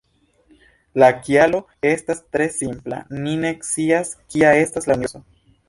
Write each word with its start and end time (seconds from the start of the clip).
La 1.03 1.09
kialo 1.27 1.59
estas 1.91 2.23
tre 2.37 2.49
simpla: 2.57 3.03
ni 3.21 3.37
ne 3.47 3.55
scias 3.71 4.13
kia 4.25 4.59
estas 4.67 4.93
la 4.93 5.01
universo". 5.01 5.27